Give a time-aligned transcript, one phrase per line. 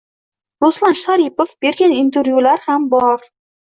[0.63, 3.19] Ruslan Sharipov bergan intervyular ham bor.